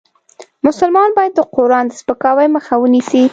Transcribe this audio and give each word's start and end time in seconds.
مسلمان 0.67 1.09
باید 1.17 1.33
د 1.35 1.39
قرآن 1.55 1.85
د 1.87 1.91
سپکاوي 1.99 2.47
مخه 2.55 2.73
ونیسي. 2.81 3.23